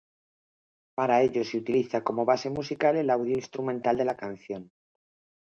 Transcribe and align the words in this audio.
Para 0.95 1.21
ello 1.21 1.43
se 1.43 1.59
utiliza 1.59 2.03
como 2.03 2.25
base 2.25 2.49
musical 2.49 2.95
el 2.97 3.11
audio 3.11 3.35
instrumental 3.35 3.97
de 3.97 4.05
la 4.05 4.17
canción. 4.17 4.71